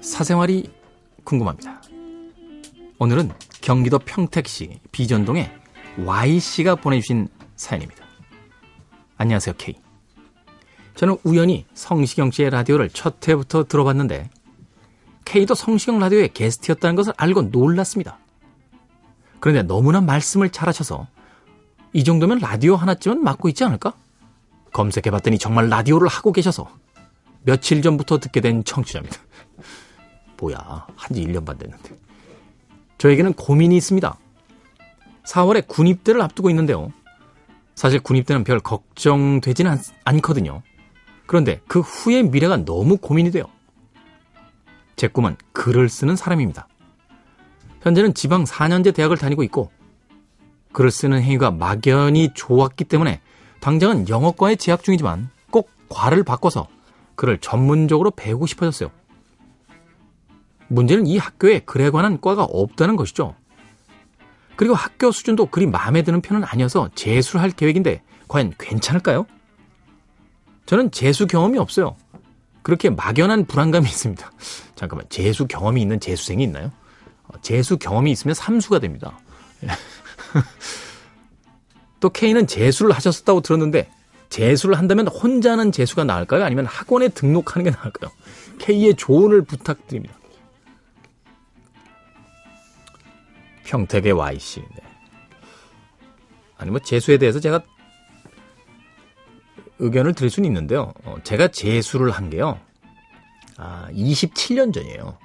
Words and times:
사생활이 0.00 0.68
궁금합니다. 1.22 1.80
오늘은 2.98 3.30
경기도 3.60 4.00
평택시 4.00 4.80
비전동의 4.90 5.52
Y씨가 6.04 6.74
보내주신 6.74 7.28
사연입니다. 7.54 8.04
안녕하세요, 9.16 9.54
K. 9.56 9.76
저는 10.96 11.18
우연히 11.22 11.64
성시경 11.74 12.32
씨의 12.32 12.50
라디오를 12.50 12.90
첫 12.90 13.28
회부터 13.28 13.62
들어봤는데 13.62 14.30
K도 15.24 15.54
성시경 15.54 16.00
라디오의 16.00 16.32
게스트였다는 16.32 16.96
것을 16.96 17.12
알고 17.16 17.42
놀랐습니다. 17.42 18.18
그런데 19.38 19.62
너무나 19.62 20.00
말씀을 20.00 20.50
잘하셔서 20.50 21.06
이 21.92 22.02
정도면 22.02 22.40
라디오 22.40 22.74
하나쯤은 22.74 23.22
맡고 23.22 23.48
있지 23.50 23.62
않을까? 23.62 23.94
검색해봤더니 24.72 25.38
정말 25.38 25.68
라디오를 25.68 26.08
하고 26.08 26.32
계셔서 26.32 26.68
며칠 27.44 27.82
전부터 27.82 28.18
듣게 28.18 28.40
된 28.40 28.64
청취자입니다. 28.64 29.16
뭐야, 30.40 30.86
한 30.96 31.14
지 31.14 31.24
1년 31.24 31.44
반 31.44 31.56
됐는데. 31.58 31.96
저에게는 32.98 33.34
고민이 33.34 33.76
있습니다. 33.76 34.18
4월에 35.24 35.66
군입대를 35.66 36.20
앞두고 36.22 36.50
있는데요. 36.50 36.92
사실 37.74 38.00
군입대는 38.00 38.44
별 38.44 38.60
걱정되지는 38.60 39.70
않, 39.70 39.78
않거든요. 40.04 40.62
그런데 41.26 41.60
그 41.66 41.80
후의 41.80 42.24
미래가 42.24 42.58
너무 42.64 42.96
고민이 42.96 43.30
돼요. 43.30 43.44
제 44.96 45.08
꿈은 45.08 45.36
글을 45.52 45.88
쓰는 45.88 46.16
사람입니다. 46.16 46.68
현재는 47.82 48.14
지방 48.14 48.44
4년제 48.44 48.94
대학을 48.94 49.16
다니고 49.16 49.42
있고 49.44 49.70
글을 50.72 50.90
쓰는 50.90 51.20
행위가 51.22 51.50
막연히 51.50 52.30
좋았기 52.34 52.84
때문에 52.84 53.20
당장은 53.60 54.08
영어과에 54.08 54.56
재학 54.56 54.82
중이지만 54.82 55.30
꼭 55.50 55.70
과를 55.88 56.22
바꿔서 56.22 56.68
글을 57.16 57.38
전문적으로 57.38 58.10
배우고 58.10 58.46
싶어졌어요. 58.46 58.90
문제는 60.68 61.06
이 61.06 61.18
학교에 61.18 61.60
글에 61.60 61.90
관한 61.90 62.20
과가 62.20 62.44
없다는 62.44 62.96
것이죠. 62.96 63.34
그리고 64.56 64.74
학교 64.74 65.10
수준도 65.10 65.46
그리 65.46 65.66
마음에 65.66 66.02
드는 66.02 66.20
편은 66.20 66.44
아니어서 66.44 66.88
재수를 66.94 67.42
할 67.42 67.50
계획인데 67.50 68.02
과연 68.28 68.54
괜찮을까요? 68.58 69.26
저는 70.66 70.90
재수 70.90 71.26
경험이 71.26 71.58
없어요. 71.58 71.96
그렇게 72.62 72.88
막연한 72.88 73.46
불안감이 73.46 73.86
있습니다. 73.86 74.30
잠깐만, 74.74 75.06
재수 75.08 75.46
경험이 75.46 75.82
있는 75.82 76.00
재수생이 76.00 76.42
있나요? 76.44 76.70
어, 77.24 77.38
재수 77.42 77.78
경험이 77.78 78.12
있으면 78.12 78.34
삼수가 78.34 78.78
됩니다. 78.78 79.18
또 82.00 82.10
K는 82.10 82.46
재수를 82.46 82.92
하셨었다고 82.92 83.40
들었는데 83.40 83.90
재수를 84.34 84.76
한다면 84.76 85.06
혼자 85.06 85.52
하는 85.52 85.70
재수가 85.70 86.02
나을까요? 86.02 86.42
아니면 86.42 86.66
학원에 86.66 87.06
등록하는 87.06 87.70
게 87.70 87.70
나을까요? 87.70 88.10
K의 88.58 88.96
조언을 88.96 89.42
부탁드립니다. 89.42 90.12
평택의 93.62 94.10
Y씨. 94.10 94.58
네. 94.58 94.82
아니, 96.56 96.72
뭐, 96.72 96.80
재수에 96.80 97.16
대해서 97.16 97.38
제가 97.38 97.62
의견을 99.78 100.14
드릴 100.14 100.30
수는 100.30 100.48
있는데요. 100.48 100.92
어, 101.04 101.14
제가 101.22 101.48
재수를 101.48 102.10
한 102.10 102.28
게요. 102.28 102.58
아, 103.56 103.86
27년 103.92 104.74
전이에요. 104.74 105.16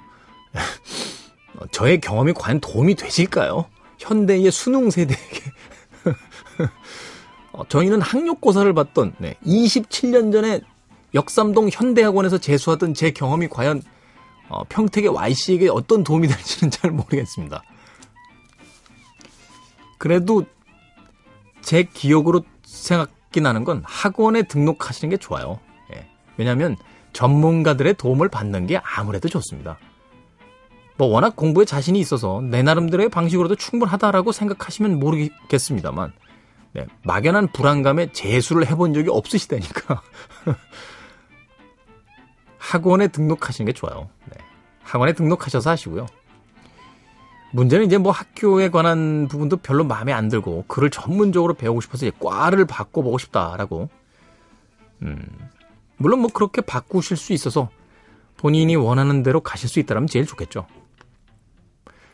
어, 1.58 1.66
저의 1.72 2.00
경험이 2.00 2.32
과연 2.32 2.60
도움이 2.60 2.94
되실까요? 2.94 3.66
현대의 3.98 4.52
수능 4.52 4.88
세대에게. 4.88 5.42
어, 7.60 7.64
저희는 7.68 8.00
학력고사를 8.00 8.72
받던 8.72 9.14
네, 9.18 9.34
27년 9.44 10.32
전에 10.32 10.60
역삼동 11.14 11.68
현대학원에서 11.70 12.38
재수하던 12.38 12.94
제 12.94 13.10
경험이 13.10 13.48
과연 13.48 13.82
어, 14.48 14.64
평택의 14.68 15.10
Y씨에게 15.10 15.68
어떤 15.68 16.02
도움이 16.02 16.26
될지는 16.26 16.70
잘 16.70 16.90
모르겠습니다. 16.90 17.62
그래도 19.98 20.44
제 21.60 21.82
기억으로 21.82 22.42
생각이 22.64 23.42
나는 23.42 23.64
건 23.64 23.82
학원에 23.84 24.42
등록하시는 24.42 25.10
게 25.10 25.18
좋아요. 25.18 25.60
예. 25.94 26.08
왜냐하면 26.38 26.76
전문가들의 27.12 27.94
도움을 27.94 28.28
받는 28.30 28.66
게 28.66 28.80
아무래도 28.82 29.28
좋습니다. 29.28 29.78
뭐 30.96 31.08
워낙 31.08 31.36
공부에 31.36 31.66
자신이 31.66 32.00
있어서 32.00 32.40
내 32.40 32.62
나름대로의 32.62 33.10
방식으로도 33.10 33.56
충분하다라고 33.56 34.32
생각하시면 34.32 34.98
모르겠습니다만 34.98 36.12
네, 36.72 36.86
막연한 37.04 37.52
불안감에 37.52 38.12
재수를 38.12 38.66
해본 38.68 38.94
적이 38.94 39.10
없으시다니까 39.10 40.02
학원에 42.58 43.08
등록하시는 43.08 43.66
게 43.66 43.72
좋아요. 43.72 44.08
네. 44.26 44.36
학원에 44.82 45.12
등록하셔서 45.12 45.70
하시고요. 45.70 46.06
문제는 47.52 47.86
이제 47.86 47.98
뭐 47.98 48.12
학교에 48.12 48.70
관한 48.70 49.26
부분도 49.28 49.56
별로 49.58 49.82
마음에 49.84 50.12
안 50.12 50.28
들고 50.28 50.66
글을 50.68 50.90
전문적으로 50.90 51.54
배우고 51.54 51.80
싶어서 51.80 52.06
이제 52.06 52.16
과를 52.20 52.64
바꿔보고 52.64 53.18
싶다라고. 53.18 53.88
음, 55.02 55.26
물론 55.96 56.20
뭐 56.20 56.30
그렇게 56.32 56.60
바꾸실 56.60 57.16
수 57.16 57.32
있어서 57.32 57.70
본인이 58.36 58.76
원하는 58.76 59.22
대로 59.22 59.40
가실 59.40 59.68
수 59.68 59.80
있다면 59.80 60.06
제일 60.06 60.26
좋겠죠. 60.26 60.66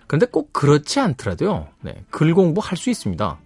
그런데 0.06 0.26
꼭 0.26 0.52
그렇지 0.52 1.00
않더라도요. 1.00 1.68
네, 1.82 2.04
글 2.10 2.34
공부할 2.34 2.76
수 2.76 2.90
있습니다. 2.90 3.38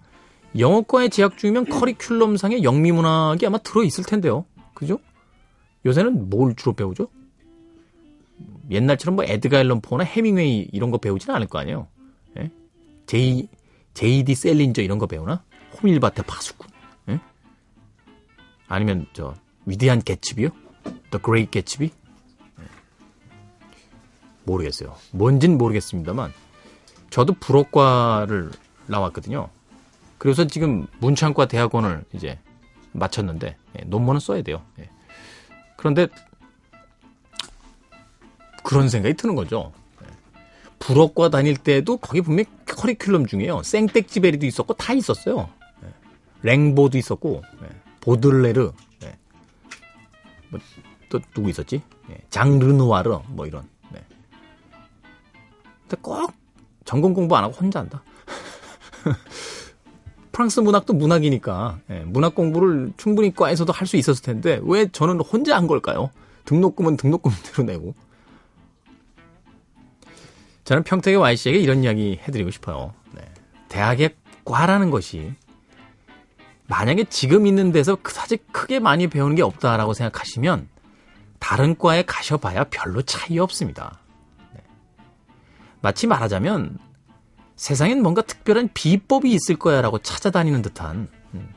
영어과에 0.59 1.09
재학 1.09 1.39
중이면 1.39 1.67
커리큘럼상의 1.67 2.63
영미문학이 2.63 3.47
아마 3.47 3.59
들어있을 3.59 4.05
텐데요. 4.05 4.45
그죠? 4.75 4.99
요새는 5.87 6.29
뭘 6.29 6.55
주로 6.57 6.73
배우죠? 6.73 7.09
옛날처럼 8.71 9.17
뭐 9.17 9.25
에드가 9.25 9.59
앨런 9.61 9.81
포나 9.81 10.05
해밍웨이 10.05 10.69
이런 10.73 10.91
거 10.91 10.99
배우지는 10.99 11.35
않을 11.37 11.47
거 11.47 11.59
아니에요. 11.59 11.89
예? 12.39 12.51
제이 13.07 13.49
제이디 13.95 14.35
셀린저 14.35 14.83
이런 14.83 14.99
거 14.99 15.07
배우나? 15.07 15.43
호밀바테 15.81 16.23
파수꾼. 16.23 16.69
예? 17.11 17.21
아니면 18.69 19.07
저 19.13 19.35
위대한 19.67 20.01
개츠비요? 20.01 20.51
The 21.11 21.23
Great 21.23 21.51
Gatsby? 21.51 21.91
예. 22.61 22.65
모르겠어요. 24.45 24.95
뭔진 25.13 25.59
모르겠습니다만 25.59 26.33
저도 27.11 27.35
불어과를 27.35 28.51
나왔거든요. 28.87 29.49
그래서 30.21 30.47
지금 30.47 30.87
문창과 30.99 31.49
대학원을 31.49 32.05
이제 32.13 32.39
마쳤는데 32.93 33.57
예, 33.79 33.85
논문은 33.87 34.21
써야 34.21 34.43
돼요. 34.43 34.63
예. 34.79 34.91
그런데 35.79 36.09
그런 38.63 38.91
생각이 38.91 39.15
드는 39.15 39.35
거죠. 39.35 39.73
불어과 40.79 41.31
다닐 41.31 41.57
때도 41.57 41.97
거기 41.97 42.21
분명히 42.21 42.45
커리큘럼 42.67 43.29
중에요. 43.29 43.63
생떼지베리도 43.63 44.45
있었고 44.45 44.75
다 44.75 44.93
있었어요. 44.93 45.49
랭보도 46.43 46.99
있었고 46.99 47.43
보들레르 48.03 48.73
뭐, 50.51 50.61
또 51.09 51.19
누구 51.33 51.49
있었지? 51.49 51.81
장르누아르 52.29 53.21
뭐 53.29 53.47
이런. 53.47 53.67
근데 55.89 55.97
꼭 56.03 56.31
전공 56.85 57.15
공부 57.15 57.35
안 57.39 57.45
하고 57.45 57.55
혼자 57.55 57.81
한다. 57.81 58.03
프랑스 60.41 60.61
문학도 60.61 60.95
문학이니까 60.95 61.81
문학 62.07 62.35
공부를 62.35 62.95
충분히 62.97 63.35
과에서도 63.35 63.71
할 63.75 63.87
수 63.87 63.99
있었을 63.99 64.23
텐데 64.23 64.59
왜 64.63 64.89
저는 64.89 65.21
혼자 65.21 65.55
한 65.55 65.67
걸까요? 65.67 66.09
등록금은 66.47 66.97
등록금대로 66.97 67.65
내고. 67.65 67.95
저는 70.65 70.85
평택의 70.85 71.19
Y씨에게 71.19 71.59
이런 71.59 71.85
이야기 71.85 72.19
해드리고 72.27 72.51
싶어요. 72.53 72.95
네. 73.13 73.21
대학의 73.69 74.15
과라는 74.47 74.91
것이 74.91 75.35
만약에 76.69 77.05
지금 77.05 77.47
있는 77.47 77.71
데서 77.71 77.99
사실 78.09 78.39
크게 78.51 78.79
많이 78.79 79.09
배우는 79.09 79.37
게 79.37 79.43
없다라고 79.43 79.93
생각하시면 79.93 80.69
다른 81.39 81.77
과에 81.77 82.03
가셔봐야 82.03 82.65
별로 82.71 83.03
차이 83.03 83.39
없습니다. 83.39 83.99
네. 84.55 84.63
마치 85.83 86.07
말하자면 86.07 86.79
세상엔 87.61 88.01
뭔가 88.03 88.23
특별한 88.23 88.71
비법이 88.73 89.31
있을 89.31 89.57
거야라고 89.57 89.99
찾아다니는 89.99 90.63
듯한 90.63 91.09
음. 91.35 91.55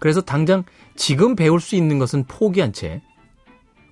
그래서 0.00 0.20
당장 0.20 0.64
지금 0.96 1.36
배울 1.36 1.60
수 1.60 1.76
있는 1.76 2.00
것은 2.00 2.24
포기한 2.24 2.72
채 2.72 3.02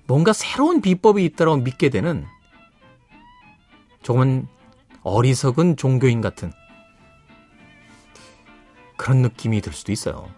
뭔가 0.07 0.33
새로운 0.33 0.81
비법이 0.81 1.23
있다고 1.23 1.55
믿게 1.55 1.87
되는 1.87 2.25
조금은 4.03 4.49
어리석은 5.03 5.77
종교인 5.77 6.19
같은 6.19 6.51
그런 8.97 9.21
느낌이 9.21 9.61
들 9.61 9.71
수도 9.71 9.93
있어요. 9.93 10.29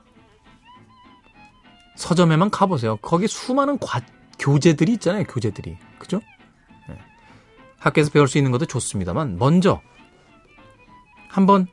서점에만 1.96 2.52
가보세요. 2.52 2.98
거기 2.98 3.28
수많은 3.28 3.80
과, 3.80 4.02
교재들이 4.38 4.94
있잖아요. 4.94 5.24
교재들이. 5.24 5.76
그죠? 5.98 6.22
네. 6.88 7.00
학교에서 7.80 8.12
배울 8.12 8.28
수 8.28 8.38
있는 8.38 8.52
것도 8.52 8.68
좋습니다만, 8.68 9.38
먼저, 9.40 9.82
한번 11.30 11.68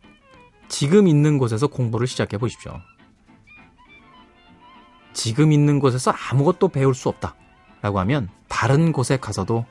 지금 0.69 1.09
있는 1.09 1.39
곳에서 1.39 1.67
공부를 1.67 2.07
시작해 2.07 2.39
보십시오. 2.39 2.81
지금 5.13 5.51
있는 5.51 5.81
곳에서 5.81 6.13
아무것도 6.13 6.69
배울 6.69 6.95
수 6.95 7.09
없다. 7.09 7.35
라고 7.81 7.99
하면, 8.01 8.29
다른 8.49 8.93
곳에 8.93 9.17
가서도 9.17 9.65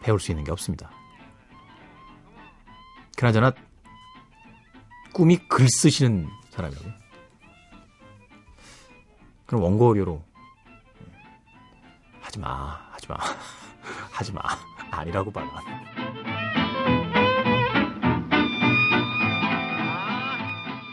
배울 0.00 0.20
수 0.20 0.30
있는 0.30 0.44
게 0.44 0.52
없습니다. 0.52 0.90
그나저나 3.16 3.52
꿈이 5.12 5.36
글 5.48 5.66
쓰시는 5.68 6.28
사람이라고요. 6.50 6.92
그럼 9.46 9.62
원고료로 9.62 10.22
하지 12.20 12.38
마, 12.38 12.80
하지 12.92 13.08
마, 13.08 13.16
하지 14.12 14.32
마. 14.32 14.42
아니라고 14.90 15.30
봐라. 15.30 15.50